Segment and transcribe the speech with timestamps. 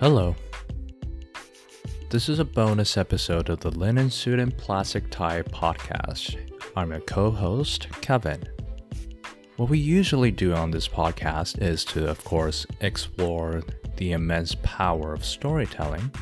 [0.00, 0.36] Hello.
[2.08, 6.38] This is a bonus episode of the Linen Suit and Plastic Tie podcast.
[6.76, 8.44] I'm your co host, Kevin.
[9.56, 13.60] What we usually do on this podcast is to, of course, explore
[13.96, 16.12] the immense power of storytelling.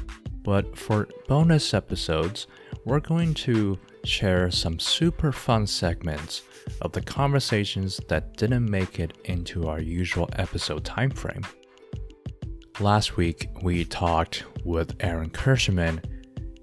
[0.43, 2.47] But for bonus episodes,
[2.87, 6.45] we're going to share some super fun segments
[6.81, 11.45] of the conversations that didn't make it into our usual episode timeframe.
[12.81, 16.05] Last week, we talked with Erin Kirschenmann,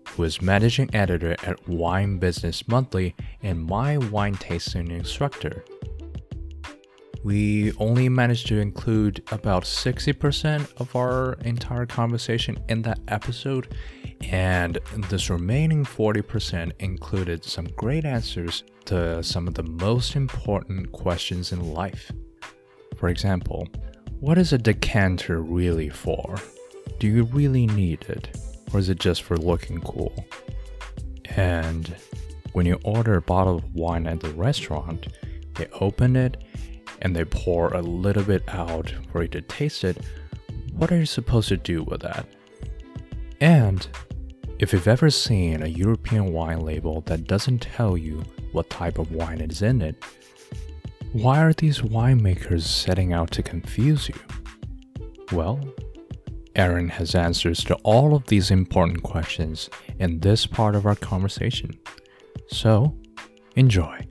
[0.10, 5.66] who is managing editor at Wine Business Monthly and my wine tasting instructor.
[7.24, 13.74] We only managed to include about 60% of our entire conversation in that episode,
[14.22, 14.78] and
[15.10, 21.74] this remaining 40% included some great answers to some of the most important questions in
[21.74, 22.12] life.
[22.98, 23.68] For example,
[24.24, 26.38] what is a decanter really for?
[26.98, 28.40] Do you really need it?
[28.72, 30.14] Or is it just for looking cool?
[31.36, 31.94] And
[32.54, 35.08] when you order a bottle of wine at the restaurant,
[35.56, 36.42] they open it
[37.02, 39.98] and they pour a little bit out for you to taste it,
[40.72, 42.26] what are you supposed to do with that?
[43.42, 43.86] And
[44.58, 49.12] if you've ever seen a European wine label that doesn't tell you what type of
[49.12, 50.02] wine is in it,
[51.14, 54.16] why are these winemakers setting out to confuse you?
[55.32, 55.60] Well,
[56.56, 59.70] Erin has answers to all of these important questions
[60.00, 61.80] in this part of our conversation.
[62.48, 62.98] So,
[63.56, 64.08] enjoy.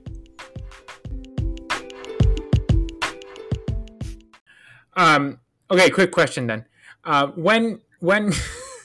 [4.95, 6.65] Um, okay, quick question then.
[7.03, 8.31] Uh, when when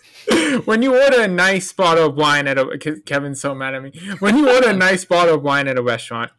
[0.65, 3.93] when you order a nice bottle of wine at a Kevin's so mad at me.
[4.19, 6.33] When you order a nice bottle of wine at a restaurant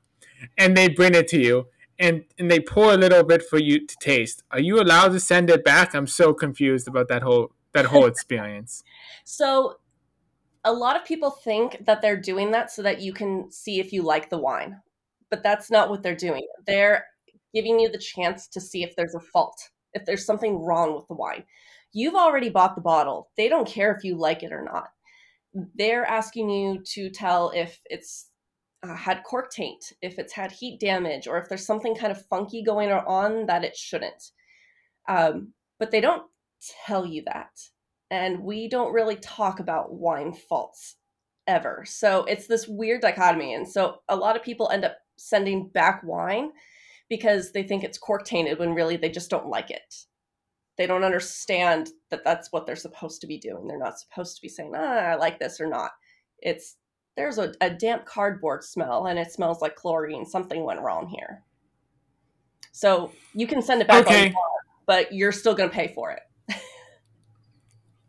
[0.58, 1.68] and they bring it to you
[2.00, 5.20] and and they pour a little bit for you to taste, are you allowed to
[5.20, 5.94] send it back?
[5.94, 8.84] I'm so confused about that whole that whole experience.
[9.26, 9.76] so
[10.66, 13.94] a lot of people think that they're doing that so that you can see if
[13.94, 14.82] you like the wine.
[15.30, 16.46] But that's not what they're doing.
[16.68, 17.06] They're
[17.54, 21.08] giving you the chance to see if there's a fault, if there's something wrong with
[21.08, 21.44] the wine.
[21.94, 23.30] You've already bought the bottle.
[23.38, 24.90] They don't care if you like it or not.
[25.76, 28.29] They're asking you to tell if it's
[28.84, 32.26] uh, had cork taint, if it's had heat damage, or if there's something kind of
[32.28, 34.32] funky going on that it shouldn't.
[35.08, 36.24] Um, but they don't
[36.86, 37.52] tell you that.
[38.12, 40.96] And we don't really talk about wine faults
[41.48, 41.84] ever.
[41.86, 43.54] So it's this weird dichotomy.
[43.54, 46.52] And so a lot of people end up sending back wine
[47.10, 49.96] because they think it's cork tainted when really they just don't like it.
[50.78, 53.68] They don't understand that that's what they're supposed to be doing.
[53.68, 55.92] They're not supposed to be saying, ah, I like this or not.
[56.40, 56.78] It's
[57.20, 60.26] there's a, a damp cardboard smell and it smells like chlorine.
[60.26, 61.44] Something went wrong here.
[62.72, 64.34] So you can send it back Okay.
[64.86, 66.22] but you're still going to pay for it.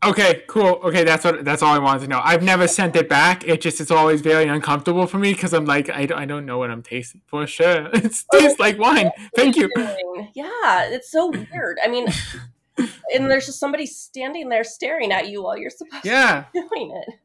[0.03, 0.79] Okay, cool.
[0.83, 2.21] Okay, that's what that's all I wanted to know.
[2.23, 3.47] I've never sent it back.
[3.47, 6.47] It just it's always very uncomfortable for me because I'm like I don't, I don't
[6.47, 7.87] know what I'm tasting for sure.
[7.93, 9.11] It oh, tastes like wine.
[9.35, 9.69] Thank you.
[10.33, 11.77] Yeah, it's so weird.
[11.83, 12.07] I mean,
[13.13, 16.45] and there's just somebody standing there staring at you while you're supposed Yeah.
[16.55, 17.19] to be doing it.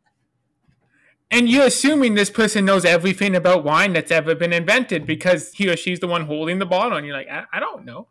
[1.31, 5.69] And you're assuming this person knows everything about wine that's ever been invented because he
[5.69, 8.09] or she's the one holding the bottle, and you're like, I, I don't know.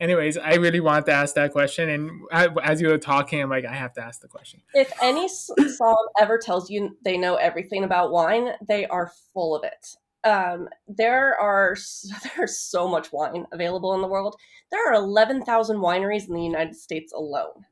[0.00, 3.50] Anyways, I really wanted to ask that question, and I, as you were talking, I'm
[3.50, 4.60] like, I have to ask the question.
[4.72, 9.54] If any s- somm ever tells you they know everything about wine, they are full
[9.54, 9.86] of it.
[10.24, 11.76] Um, there are
[12.36, 14.36] there's so much wine available in the world.
[14.72, 17.66] There are eleven thousand wineries in the United States alone,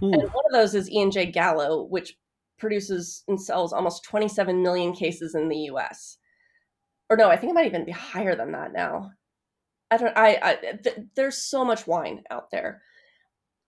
[0.00, 2.16] and one of those is E and J Gallo, which
[2.60, 6.18] produces and sells almost twenty seven million cases in the U.S.
[7.10, 9.10] Or no, I think it might even be higher than that now.
[9.90, 10.16] I don't.
[10.16, 10.38] I.
[10.40, 12.82] I th- there's so much wine out there.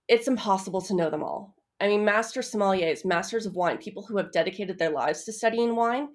[0.09, 1.57] It's impossible to know them all.
[1.81, 5.75] I mean, master sommeliers, masters of wine, people who have dedicated their lives to studying
[5.75, 6.11] wine,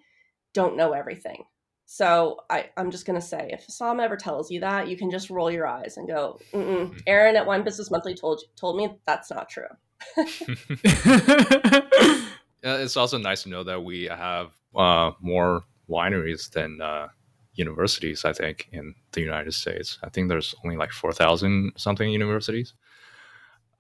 [0.53, 1.43] don't know everything.
[1.85, 5.29] So I, I'm just gonna say, if Sam ever tells you that, you can just
[5.29, 7.01] roll your eyes and go, Mm-mm.
[7.05, 9.67] "Erin at Wine Business Monthly told told me that's not true."
[12.65, 17.07] Uh, it's also nice to know that we have uh, more wineries than uh,
[17.53, 19.99] universities, I think, in the United States.
[20.03, 22.73] I think there's only like 4,000 something universities.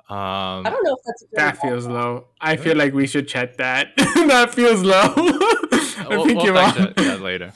[0.09, 2.27] Um, I don't know if that's a good that feels low.
[2.39, 3.89] I feel like we should check that.
[3.97, 4.93] that feels low.
[5.15, 6.87] I we'll, think we'll you're fact wrong.
[6.87, 7.53] check that later.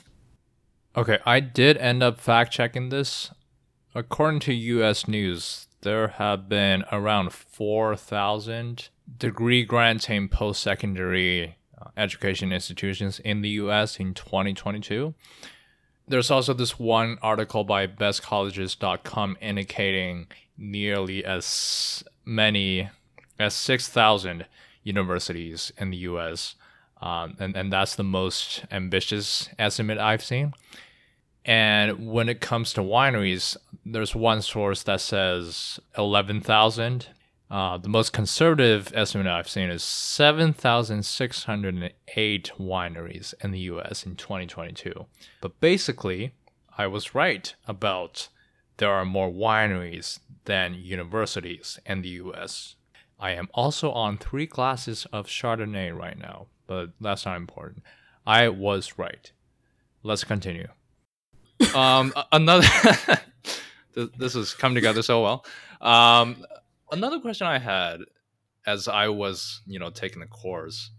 [0.97, 3.31] Okay, I did end up fact checking this.
[3.95, 11.57] According to US News, there have been around 4,000 degree granting post secondary
[11.97, 15.13] education institutions in the US in 2022.
[16.07, 22.89] There's also this one article by bestcolleges.com indicating nearly as many
[23.39, 24.45] as 6,000
[24.83, 26.55] universities in the US.
[27.01, 30.53] Um, and, and that's the most ambitious estimate I've seen.
[31.43, 37.07] And when it comes to wineries, there's one source that says 11,000.
[37.49, 45.05] Uh, the most conservative estimate I've seen is 7,608 wineries in the US in 2022.
[45.41, 46.33] But basically,
[46.77, 48.29] I was right about
[48.77, 52.75] there are more wineries than universities in the US.
[53.19, 57.83] I am also on three glasses of Chardonnay right now, but that's not important.
[58.25, 59.31] I was right.
[60.03, 60.67] Let's continue.
[61.75, 62.67] Um, another.
[64.17, 65.45] this has come together so well.
[65.81, 66.45] Um,
[66.91, 68.01] another question I had
[68.65, 70.91] as I was, you know, taking the course,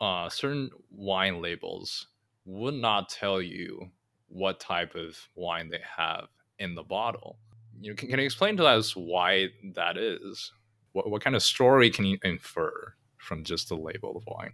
[0.00, 2.08] uh, certain wine labels
[2.44, 3.90] would not tell you
[4.28, 6.28] what type of wine they have
[6.58, 7.38] in the bottle.
[7.80, 10.52] You know, can, can you explain to us why that is?
[10.92, 14.52] What, what kind of story can you infer from just the label of wine?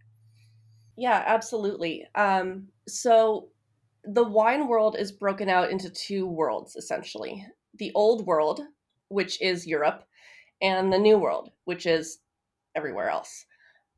[0.96, 2.06] Yeah, absolutely.
[2.14, 3.48] Um, so
[4.10, 7.44] the wine world is broken out into two worlds essentially
[7.74, 8.62] the old world,
[9.08, 10.02] which is Europe,
[10.60, 12.18] and the new world, which is
[12.74, 13.44] everywhere else.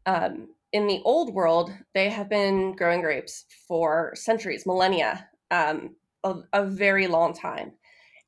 [0.04, 6.34] Um, in the old world, they have been growing grapes for centuries, millennia, um, a,
[6.52, 7.72] a very long time.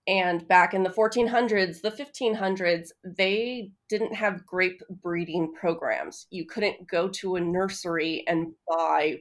[0.06, 6.26] And back in the 1400s, the 1500s, they didn't have grape breeding programs.
[6.30, 9.18] You couldn't go to a nursery and buy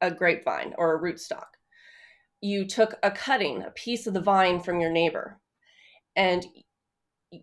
[0.00, 1.55] a grapevine or a rootstock.
[2.40, 5.40] You took a cutting, a piece of the vine from your neighbor,
[6.14, 6.46] and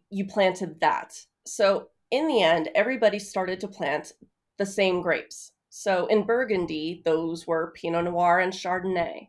[0.09, 1.19] you planted that.
[1.45, 4.13] So in the end, everybody started to plant
[4.57, 5.51] the same grapes.
[5.69, 9.27] So in Burgundy, those were Pinot Noir and Chardonnay.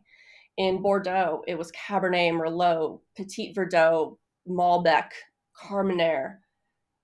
[0.57, 4.17] In Bordeaux, it was Cabernet Merlot, Petit Verdot,
[4.47, 5.09] Malbec,
[5.59, 6.37] Carmenere.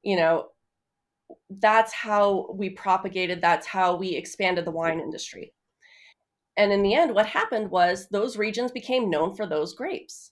[0.04, 0.50] You know,
[1.50, 5.54] that's how we propagated, that's how we expanded the wine industry.
[6.58, 10.32] And in the end, what happened was those regions became known for those grapes.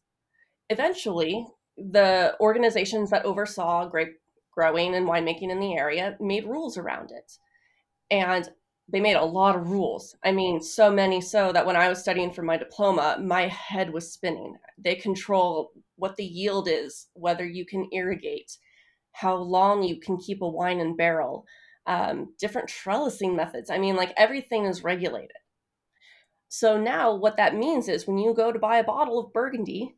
[0.70, 4.20] Eventually, the organizations that oversaw grape
[4.52, 7.38] growing and winemaking in the area made rules around it.
[8.12, 8.50] And
[8.92, 10.16] they made a lot of rules.
[10.24, 13.94] I mean, so many so that when I was studying for my diploma, my head
[13.94, 14.56] was spinning.
[14.78, 18.58] They control what the yield is, whether you can irrigate,
[19.12, 21.46] how long you can keep a wine in barrel,
[21.86, 23.70] um, different trellising methods.
[23.70, 25.38] I mean, like everything is regulated.
[26.50, 29.96] So now what that means is when you go to buy a bottle of Burgundy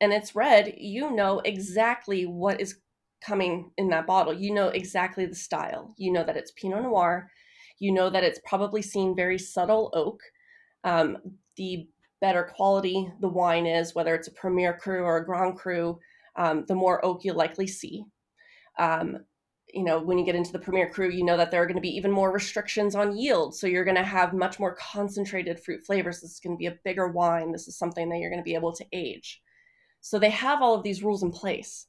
[0.00, 2.78] and it's red, you know exactly what is
[3.24, 4.32] coming in that bottle.
[4.32, 5.94] You know exactly the style.
[5.96, 7.30] You know that it's Pinot Noir
[7.78, 10.20] you know that it's probably seen very subtle oak.
[10.84, 11.18] Um,
[11.56, 11.88] the
[12.20, 15.98] better quality the wine is, whether it's a Premier Cru or a Grand Cru,
[16.36, 18.04] um, the more oak you'll likely see.
[18.78, 19.18] Um,
[19.72, 21.76] you know, when you get into the Premier Cru, you know that there are going
[21.76, 23.54] to be even more restrictions on yield.
[23.54, 26.20] So you're going to have much more concentrated fruit flavors.
[26.20, 27.52] This is going to be a bigger wine.
[27.52, 29.42] This is something that you're going to be able to age.
[30.00, 31.86] So they have all of these rules in place.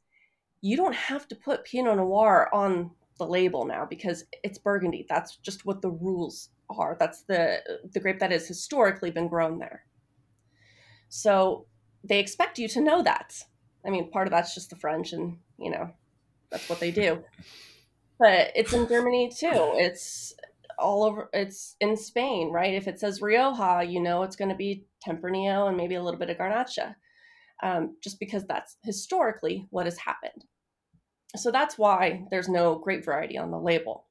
[0.61, 5.05] You don't have to put Pinot Noir on the label now because it's burgundy.
[5.07, 6.97] That's just what the rules are.
[6.99, 7.59] That's the
[7.93, 9.85] the grape that has historically been grown there.
[11.09, 11.65] So
[12.03, 13.41] they expect you to know that.
[13.85, 15.91] I mean, part of that's just the French, and you know,
[16.50, 17.24] that's what they do.
[18.19, 19.73] But it's in Germany too.
[19.75, 20.33] It's
[20.77, 21.29] all over.
[21.33, 22.73] It's in Spain, right?
[22.73, 26.19] If it says Rioja, you know it's going to be Tempranillo and maybe a little
[26.19, 26.95] bit of Garnacha,
[27.63, 30.45] um, just because that's historically what has happened.
[31.35, 34.07] So that's why there's no grape variety on the label.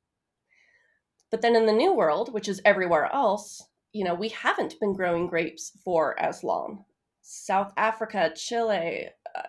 [1.30, 3.62] But then in the new world, which is everywhere else,
[3.92, 6.84] you know, we haven't been growing grapes for as long.
[7.22, 9.42] South Africa, Chile, uh,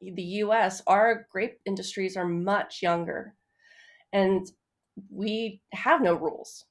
[0.00, 3.34] the US, our grape industries are much younger.
[4.12, 4.46] And
[5.10, 6.64] we have no rules.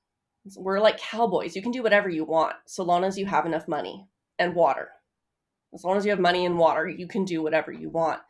[0.55, 1.55] We're like cowboys.
[1.55, 4.89] You can do whatever you want so long as you have enough money and water.
[5.73, 8.21] As long as you have money and water, you can do whatever you want.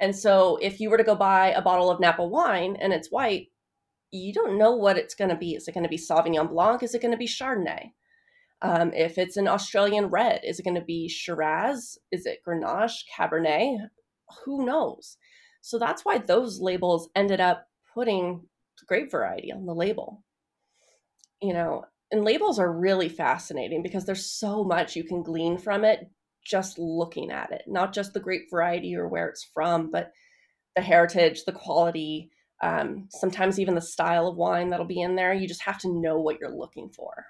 [0.00, 3.10] And so if you were to go buy a bottle of Napa wine and it's
[3.10, 3.48] white,
[4.10, 5.54] you don't know what it's going to be.
[5.54, 6.82] Is it going to be Sauvignon Blanc?
[6.82, 7.90] Is it going to be Chardonnay?
[8.62, 11.98] Um, if it's an Australian red, is it going to be Shiraz?
[12.10, 13.88] Is it Grenache, Cabernet?
[14.44, 15.16] Who knows?
[15.60, 18.42] So that's why those labels ended up putting
[18.86, 20.22] grape variety on the label.
[21.40, 25.84] You know, and labels are really fascinating because there's so much you can glean from
[25.84, 26.10] it
[26.44, 30.12] just looking at it, not just the grape variety or where it's from, but
[30.74, 32.30] the heritage, the quality,
[32.62, 35.34] um, sometimes even the style of wine that'll be in there.
[35.34, 37.26] You just have to know what you're looking for.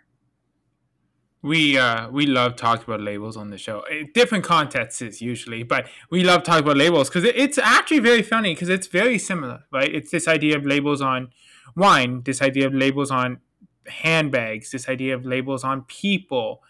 [1.43, 3.81] We uh we love talking about labels on the show.
[3.83, 8.55] Eh, different contexts usually but we love talking about labels because it's actually very funny
[8.55, 9.95] because it's very similar right?
[9.95, 11.31] It's this idea of labels on
[11.77, 13.39] wine this idea of labels on
[13.87, 16.63] handbags this idea of labels on people.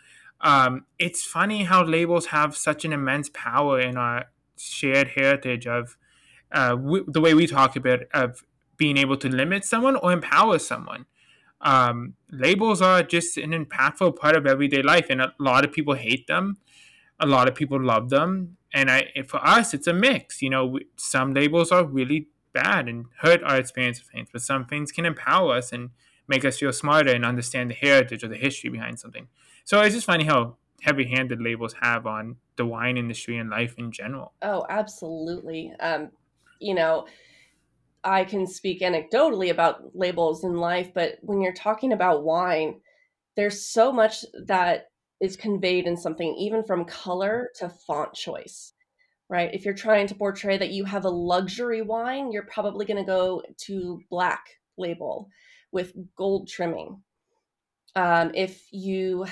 [0.43, 4.27] Um it's funny how labels have such an immense power in our
[4.59, 5.97] shared heritage of
[6.53, 8.45] uh w- the way we talk about of
[8.77, 11.07] being able to limit someone or empower someone
[11.61, 15.95] um, labels are just an impactful part of everyday life, and a lot of people
[15.95, 16.59] hate them.
[17.21, 20.41] A lot of people love them, and I for us, it's a mix.
[20.41, 24.65] You know, some labels are really bad and hurt our experience of things, but some
[24.67, 25.91] things can empower us and
[26.29, 29.29] make us feel smarter and understand the heritage or the history behind something.
[29.65, 33.91] So it's just funny how heavy-handed labels have on the wine industry and life in
[33.91, 34.33] general.
[34.43, 35.73] Oh, absolutely.
[35.81, 36.11] Um,
[36.61, 37.07] you know,
[38.09, 42.81] I can speak anecdotally about labels in life, but when you're talking about wine,
[43.37, 44.87] there's so much that
[45.21, 48.73] is conveyed in something, even from color to font choice,
[49.29, 49.53] right?
[49.53, 53.07] If you're trying to portray that you have a luxury wine, you're probably going to
[53.07, 54.43] go to black
[54.79, 55.29] label
[55.71, 57.03] with gold trimming.
[57.95, 59.27] Um, if you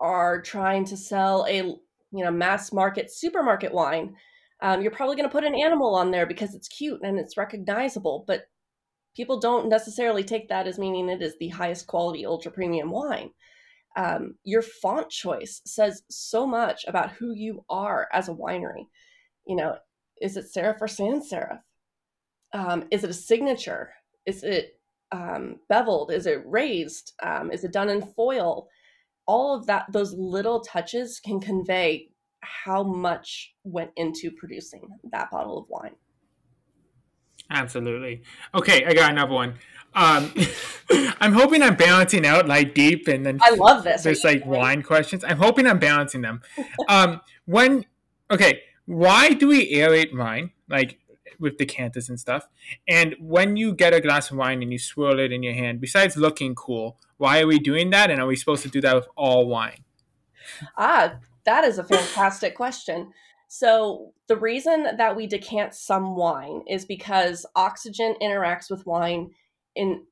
[0.00, 4.16] are trying to sell a you know mass market supermarket wine,
[4.60, 7.36] um, you're probably going to put an animal on there because it's cute and it's
[7.36, 8.48] recognizable, but
[9.16, 13.30] people don't necessarily take that as meaning it is the highest quality ultra premium wine.
[13.96, 18.86] Um, your font choice says so much about who you are as a winery.
[19.46, 19.76] You know,
[20.20, 21.60] is it serif or sans serif?
[22.52, 23.92] Um, is it a signature?
[24.26, 24.80] Is it
[25.12, 26.12] um, beveled?
[26.12, 27.12] Is it raised?
[27.22, 28.68] Um, is it done in foil?
[29.26, 32.08] All of that, those little touches can convey
[32.40, 35.94] how much went into producing that bottle of wine.
[37.50, 38.22] Absolutely.
[38.54, 39.54] Okay, I got another one.
[39.94, 40.32] Um,
[41.20, 44.02] I'm hoping I'm balancing out like deep and then I love this.
[44.02, 45.24] There's like wine questions.
[45.24, 46.42] I'm hoping I'm balancing them.
[46.88, 47.86] um, when
[48.30, 50.98] okay, why do we aerate wine like
[51.38, 52.48] with decanters and stuff?
[52.86, 55.80] And when you get a glass of wine and you swirl it in your hand,
[55.80, 58.10] besides looking cool, why are we doing that?
[58.10, 59.84] And are we supposed to do that with all wine?
[60.76, 61.14] Ah,
[61.48, 63.10] that is a fantastic question.
[63.48, 69.30] So, the reason that we decant some wine is because oxygen interacts with wine
[69.74, 70.04] in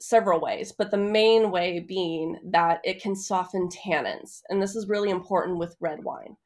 [0.00, 4.42] several ways, but the main way being that it can soften tannins.
[4.48, 6.36] And this is really important with red wine.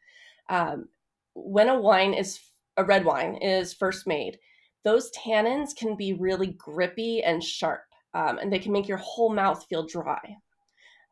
[0.48, 0.88] Um,
[1.34, 2.40] when a wine is
[2.78, 4.38] a red wine is first made,
[4.84, 7.82] those tannins can be really grippy and sharp,
[8.14, 10.36] um, and they can make your whole mouth feel dry.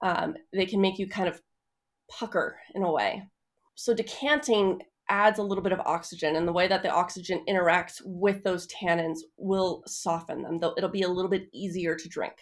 [0.00, 1.42] Um, they can make you kind of
[2.10, 3.22] pucker in a way.
[3.74, 8.00] So decanting adds a little bit of oxygen, and the way that the oxygen interacts
[8.04, 10.58] with those tannins will soften them.
[10.58, 12.34] Though It'll be a little bit easier to drink.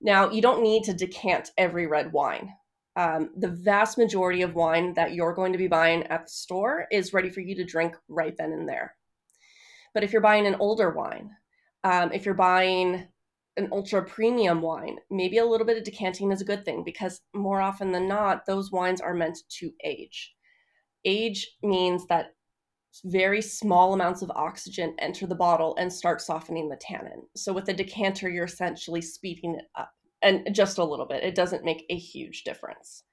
[0.00, 2.52] Now, you don't need to decant every red wine.
[2.94, 6.86] Um, the vast majority of wine that you're going to be buying at the store
[6.90, 8.94] is ready for you to drink right then and there.
[9.94, 11.30] But if you're buying an older wine,
[11.84, 13.06] um, if you're buying
[13.58, 17.20] an ultra premium wine, maybe a little bit of decanting is a good thing because
[17.34, 20.34] more often than not, those wines are meant to age.
[21.04, 22.34] Age means that
[23.04, 27.22] very small amounts of oxygen enter the bottle and start softening the tannin.
[27.36, 29.90] So with a decanter, you're essentially speeding it up
[30.22, 31.22] and just a little bit.
[31.22, 33.04] It doesn't make a huge difference.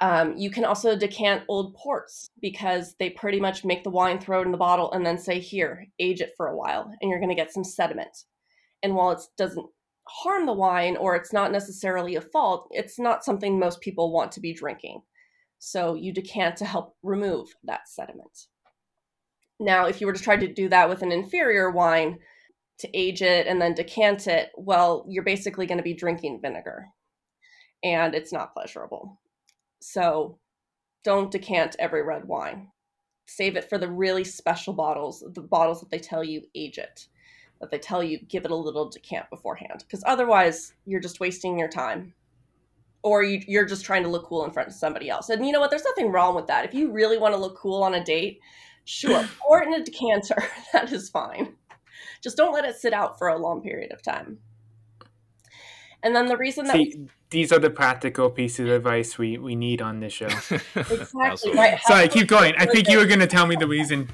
[0.00, 4.40] Um, you can also decant old ports because they pretty much make the wine, throw
[4.40, 7.20] it in the bottle, and then say, Here, age it for a while, and you're
[7.20, 8.24] going to get some sediment.
[8.82, 9.66] And while it doesn't
[10.08, 14.32] harm the wine or it's not necessarily a fault, it's not something most people want
[14.32, 15.02] to be drinking.
[15.58, 18.46] So you decant to help remove that sediment.
[19.58, 22.18] Now, if you were to try to do that with an inferior wine
[22.78, 26.86] to age it and then decant it, well, you're basically going to be drinking vinegar
[27.84, 29.20] and it's not pleasurable.
[29.82, 30.38] So
[31.04, 32.68] don't decant every red wine.
[33.26, 37.06] Save it for the really special bottles, the bottles that they tell you age it
[37.60, 41.58] that they tell you give it a little decant beforehand because otherwise you're just wasting
[41.58, 42.14] your time
[43.02, 45.52] or you, are just trying to look cool in front of somebody else and you
[45.52, 47.94] know what there's nothing wrong with that if you really want to look cool on
[47.94, 48.40] a date
[48.84, 51.54] sure pour it in a decanter that is fine
[52.22, 54.38] just don't let it sit out for a long period of time
[56.02, 59.54] and then the reason that See, these are the practical pieces of advice we, we
[59.54, 60.26] need on this show.
[60.74, 61.78] exactly right.
[61.82, 62.54] Sorry, keep going.
[62.58, 64.08] I think you were going to tell me the reason.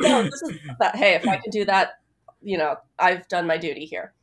[0.00, 0.96] no, this is that.
[0.96, 1.98] Hey, if I can do that,
[2.42, 4.14] you know, I've done my duty here.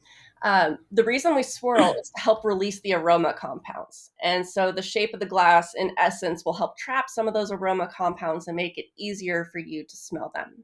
[0.42, 4.12] Um, the reason we swirl is to help release the aroma compounds.
[4.24, 7.52] And so the shape of the glass, in essence, will help trap some of those
[7.52, 10.64] aroma compounds and make it easier for you to smell them.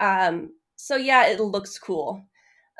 [0.00, 2.22] Um, so, yeah, it looks cool.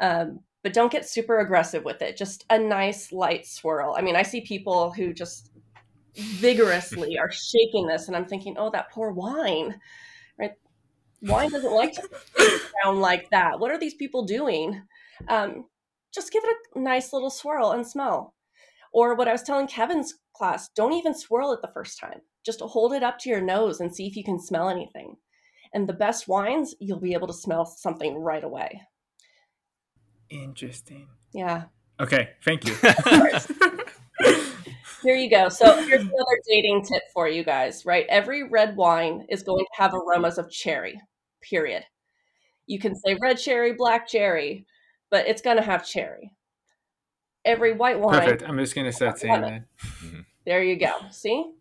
[0.01, 2.19] Um, but don't get super aggressive with it.
[2.19, 3.95] Just a nice light swirl.
[3.97, 5.53] I mean, I see people who just
[6.15, 9.81] vigorously are shaking this, and I'm thinking, oh, that poor wine,
[10.39, 10.53] right?
[11.23, 13.59] Wine doesn't like to sound like that.
[13.61, 14.83] What are these people doing?
[15.29, 15.67] Um,
[16.13, 18.35] just give it a nice little swirl and smell.
[18.93, 22.21] Or what I was telling Kevin's class, don't even swirl it the first time.
[22.45, 25.17] Just hold it up to your nose and see if you can smell anything.
[25.73, 28.81] And the best wines, you'll be able to smell something right away.
[30.31, 31.09] Interesting.
[31.33, 31.65] Yeah.
[32.01, 32.75] Okay, thank you.
[35.03, 35.49] Here you go.
[35.49, 38.05] So here's another dating tip for you guys, right?
[38.09, 41.01] Every red wine is going to have aromas of cherry,
[41.41, 41.85] period.
[42.67, 44.67] You can say red cherry, black cherry,
[45.11, 46.33] but it's going to have cherry.
[47.45, 48.21] Every white wine.
[48.21, 48.43] Perfect.
[48.47, 49.65] I'm just going to start saying that.
[50.47, 50.93] There you go.
[51.11, 51.53] See?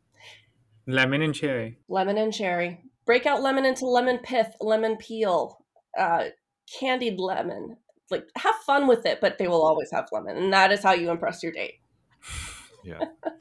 [0.88, 1.78] Lemon and cherry.
[1.88, 2.82] Lemon and cherry.
[3.06, 5.66] Break out lemon into lemon pith, lemon peel,
[5.98, 6.26] uh,
[6.80, 7.78] candied lemon.
[8.12, 10.38] Like, have fun with it, but they will always have lemon.
[10.38, 11.76] And that is how you impress your date.
[12.84, 13.00] Yeah.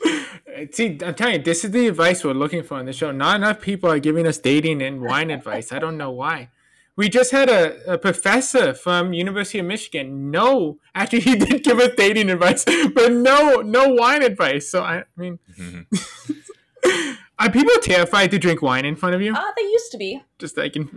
[0.73, 3.13] See, I'm telling you, this is the advice we're looking for on the show.
[3.13, 5.73] Not enough people are giving us dating and wine advice.
[5.73, 6.49] I don't know why.
[6.97, 10.33] We just had a, a professor from University of Michigan.
[10.33, 14.69] No, actually, he did give us dating advice, but no, no wine advice.
[14.69, 17.13] So I, I mean, Mm-hmm.
[17.39, 19.33] are people terrified to drink wine in front of you?
[19.37, 20.23] Ah, they used to be.
[20.39, 20.89] Just like in,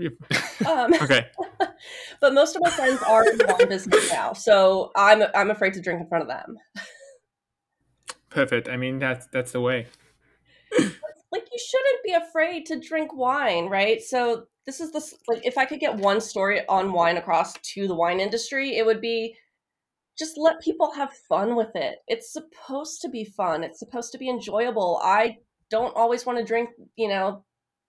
[0.67, 1.27] Um, okay,
[2.19, 5.73] but most of my friends are in the wine business now, so I'm I'm afraid
[5.73, 6.57] to drink in front of them.
[8.31, 8.67] Perfect.
[8.67, 9.87] I mean, that's that's the way.
[11.31, 14.01] Like you shouldn't be afraid to drink wine, right?
[14.01, 17.87] So this is the like if I could get one story on wine across to
[17.87, 19.35] the wine industry, it would be
[20.17, 21.99] just let people have fun with it.
[22.07, 23.63] It's supposed to be fun.
[23.63, 24.99] It's supposed to be enjoyable.
[25.03, 25.37] I
[25.69, 27.43] don't always want to drink, you know,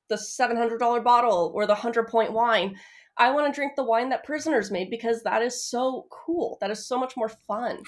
[0.09, 2.77] the $700 bottle or the 100 point wine.
[3.19, 6.59] I want to drink the wine that prisoners made because that is so cool.
[6.61, 7.83] That is so much more fun.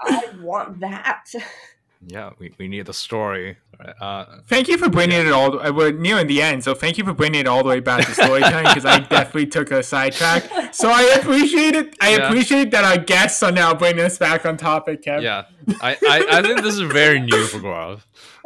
[0.00, 1.24] I want that.
[2.06, 3.58] Yeah, we, we need the story.
[4.00, 5.60] Uh, Thank you for bringing it all.
[5.60, 7.80] uh, We're near in the end, so thank you for bringing it all the way
[7.80, 10.74] back to storytelling because I definitely took a sidetrack.
[10.74, 11.94] So I appreciate it.
[12.00, 12.26] I Yeah.
[12.28, 15.22] appreciate that our guests are now bringing us back on topic, Kev.
[15.22, 15.44] yeah,
[15.80, 18.00] I, I, I think this is very new for Gaurav.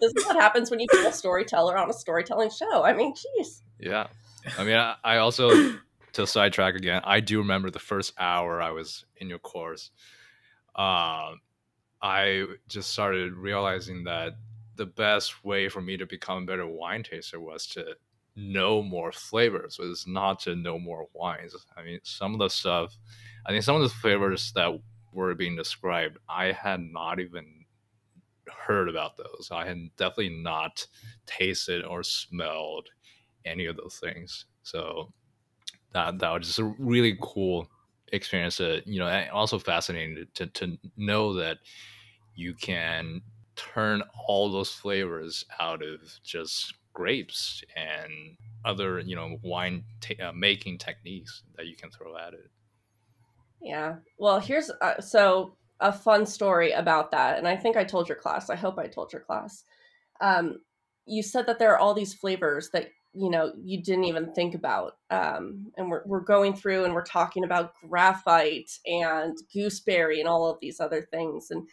[0.00, 2.82] this is what happens when you put a storyteller on a storytelling show.
[2.84, 3.60] I mean, jeez.
[3.78, 4.06] Yeah.
[4.58, 5.50] I mean, I, I also,
[6.14, 9.90] to sidetrack again, I do remember the first hour I was in your course.
[10.76, 11.40] Um,
[12.04, 14.34] I just started realizing that
[14.76, 17.96] the best way for me to become a better wine taster was to
[18.36, 21.56] know more flavors, was not to know more wines.
[21.76, 22.94] I mean, some of the stuff,
[23.46, 24.78] I think some of the flavors that
[25.12, 27.64] were being described, I had not even
[28.48, 29.50] heard about those.
[29.52, 30.86] I had definitely not
[31.26, 32.90] tasted or smelled
[33.44, 34.46] any of those things.
[34.62, 35.12] So
[35.92, 37.68] that that was just a really cool
[38.12, 38.60] experience.
[38.60, 41.58] You know, and also fascinating to to know that
[42.34, 43.22] you can
[43.56, 50.32] turn all those flavors out of just grapes and other you know wine ta- uh,
[50.32, 52.50] making techniques that you can throw at it.
[53.60, 53.96] Yeah.
[54.18, 58.18] Well, here's uh, so a fun story about that, and I think I told your
[58.18, 58.50] class.
[58.50, 59.64] I hope I told your class.
[60.20, 60.60] Um,
[61.06, 64.54] you said that there are all these flavors that you know you didn't even think
[64.54, 70.28] about, um, and we're we're going through and we're talking about graphite and gooseberry and
[70.28, 71.66] all of these other things, and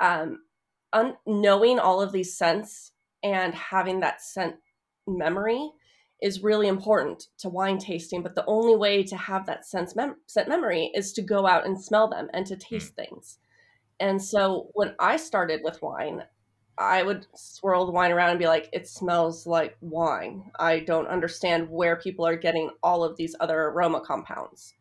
[0.00, 0.40] um,
[0.92, 4.56] un- knowing all of these scents and having that scent
[5.06, 5.70] memory
[6.22, 10.16] is really important to wine tasting but the only way to have that sense mem-
[10.26, 13.38] scent memory is to go out and smell them and to taste things.
[14.00, 16.22] And so when i started with wine
[16.78, 20.50] i would swirl the wine around and be like it smells like wine.
[20.58, 24.74] I don't understand where people are getting all of these other aroma compounds.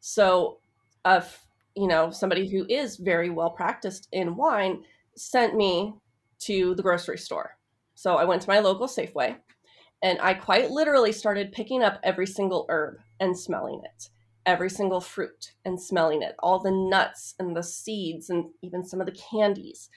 [0.00, 0.58] So
[1.06, 1.43] if
[1.76, 4.82] you know somebody who is very well practiced in wine
[5.16, 5.94] sent me
[6.38, 7.56] to the grocery store
[7.94, 9.36] so i went to my local safeway
[10.04, 14.10] and I quite literally started picking up every single herb and smelling it,
[14.44, 19.00] every single fruit and smelling it, all the nuts and the seeds and even some
[19.00, 19.88] of the candies.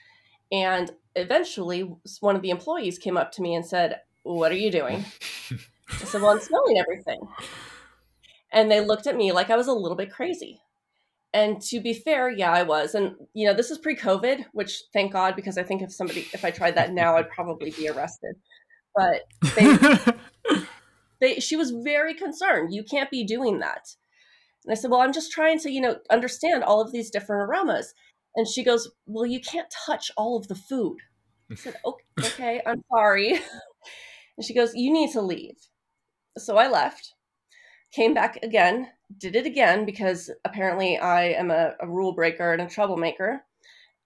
[0.50, 4.70] And eventually, one of the employees came up to me and said, What are you
[4.70, 5.04] doing?
[5.90, 7.20] I said, Well, I'm smelling everything.
[8.50, 10.62] And they looked at me like I was a little bit crazy.
[11.38, 12.96] And to be fair, yeah, I was.
[12.96, 16.26] And, you know, this is pre COVID, which thank God, because I think if somebody,
[16.32, 18.34] if I tried that now, I'd probably be arrested.
[18.92, 19.22] But
[19.54, 19.76] they,
[21.20, 22.74] they she was very concerned.
[22.74, 23.86] You can't be doing that.
[24.64, 27.48] And i said well i'm just trying to you know understand all of these different
[27.48, 27.94] aromas.
[28.34, 30.98] And she goes well you can't touch all of the food.
[31.52, 33.38] I said okay, okay i'm sorry.
[34.36, 35.56] And she goes you need to leave.
[36.36, 37.14] So i left
[37.92, 42.62] came back again did it again because apparently i am a, a rule breaker and
[42.62, 43.42] a troublemaker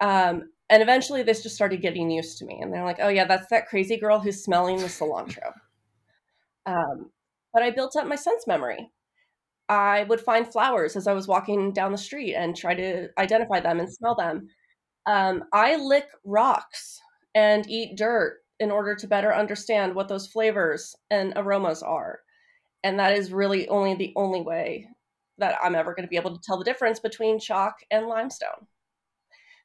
[0.01, 2.61] um, And eventually they just started getting used to me.
[2.61, 5.53] And they're like, oh, yeah, that's that crazy girl who's smelling the cilantro.
[6.67, 7.11] Um,
[7.53, 8.91] but I built up my sense memory.
[9.69, 13.61] I would find flowers as I was walking down the street and try to identify
[13.61, 14.49] them and smell them.
[15.07, 17.01] Um, I lick rocks
[17.35, 22.21] and eat dirt in order to better understand what those flavors and aromas are.
[22.85, 24.89] And that is really only the only way
[25.39, 28.67] that I'm ever going to be able to tell the difference between chalk and limestone.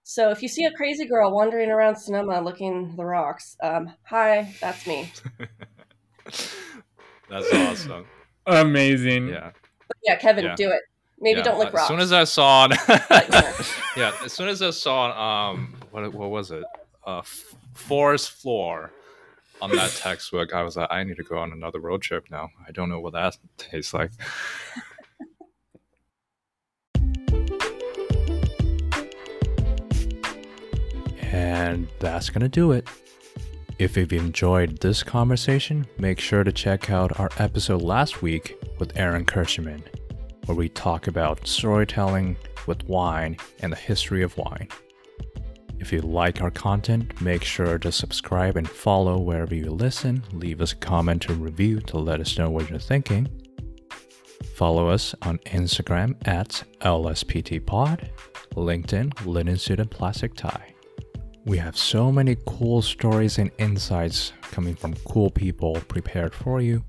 [0.03, 4.56] So if you see a crazy girl wandering around Sonoma looking the rocks, um, hi,
[4.62, 5.12] that's me.
[7.30, 8.06] that's awesome.
[8.45, 9.27] Amazing.
[9.27, 9.51] Yeah.
[9.88, 10.56] But yeah, Kevin, yeah.
[10.56, 10.82] do it.
[11.19, 11.43] Maybe yeah.
[11.43, 11.84] don't lick rocks.
[11.84, 12.77] As soon as I saw it,
[13.97, 16.63] yeah, as soon as I saw um, what what was it?
[17.06, 17.21] Uh,
[17.73, 18.91] forest floor
[19.62, 22.50] on that textbook, I was like, I need to go on another road trip now.
[22.67, 24.12] I don't know what that tastes like.
[31.32, 32.88] and that's going to do it.
[33.78, 38.98] If you've enjoyed this conversation, make sure to check out our episode last week with
[38.98, 39.84] Erin Kirschenmann,
[40.46, 44.67] where we talk about storytelling with wine and the history of wine.
[45.80, 50.24] If you like our content, make sure to subscribe and follow wherever you listen.
[50.34, 53.30] Leave us a comment or review to let us know what you're thinking.
[54.56, 58.10] Follow us on Instagram at LSPTPod,
[58.56, 60.74] LinkedIn, Linen Suit and Plastic Tie.
[61.46, 66.84] We have so many cool stories and insights coming from cool people prepared for you,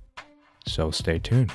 [0.67, 1.53] so stay tuned.